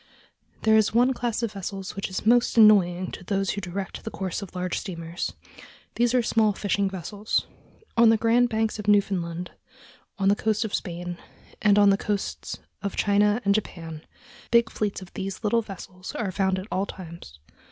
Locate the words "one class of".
0.95-1.51